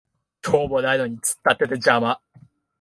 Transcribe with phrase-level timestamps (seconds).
[0.41, 2.19] 用もないのに突っ立ってて邪魔